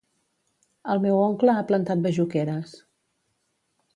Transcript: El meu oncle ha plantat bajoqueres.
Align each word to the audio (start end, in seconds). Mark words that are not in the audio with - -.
El 0.93 1.01
meu 1.03 1.17
oncle 1.25 1.55
ha 1.57 1.65
plantat 1.71 2.03
bajoqueres. 2.07 2.75